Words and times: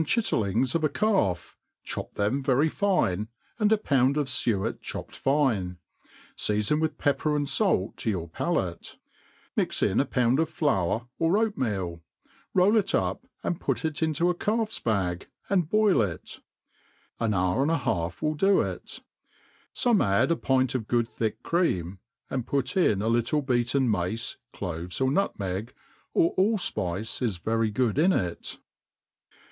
chiUeriiiigt 0.03 0.73
of 0.73 0.83
a 0.83 0.89
calf, 0.89 1.55
chop 1.83 2.15
tbeoA 2.15 2.43
very 2.43 2.67
fine, 2.69 3.27
and 3.59 3.71
a 3.71 3.77
pound 3.77 4.17
of 4.17 4.25
fiiet 4.25 4.81
chopped 4.81 5.15
fine; 5.15 5.77
deafon 6.35 6.81
with 6.81 6.97
pepper 6.97 7.35
and 7.35 7.47
fait 7.47 7.63
lo 7.63 7.93
your 8.03 8.27
palate 8.27 8.97
$ 9.57 9.81
min 9.81 9.91
in 9.91 9.99
a 9.99 10.05
pound 10.05 10.39
of 10.39 10.49
flcuir^ 10.49 11.07
or 11.19 11.37
oatmeal, 11.37 12.01
roll 12.55 12.77
it 12.77 12.95
up, 12.95 13.27
and 13.43 13.61
put 13.61 13.85
it 13.85 13.93
intp 13.97 14.27
a 14.27 14.33
caU'# 14.33 14.83
bag,, 14.83 15.27
and 15.51 15.69
boil 15.69 15.97
ifi 15.97 16.39
^ 16.39 16.39
a» 17.19 17.35
hour 17.35 17.61
and 17.61 17.69
a 17.69 17.75
h»If 17.81 18.23
will 18.23 18.33
do 18.33 18.59
it« 18.61 19.01
Some 19.71 20.01
add 20.01 20.31
a 20.31 20.35
pint 20.35 20.73
of 20.73 20.87
gpod 20.87 21.09
thick 21.09 21.43
eream, 21.43 21.99
and 22.27 22.47
put 22.47 22.75
in 22.75 23.03
a 23.03 23.07
little 23.07 23.43
beateQ 23.43 23.87
mace,. 23.87 24.37
plovesy 24.51 24.99
or 24.99 25.11
nutmegs 25.11 25.73
oc 26.15 26.33
all 26.39 26.57
fpice 26.57 27.21
ia 27.21 27.39
very 27.45 27.71
^od 27.71 27.99
in 27.99 28.11
it. 28.13 28.57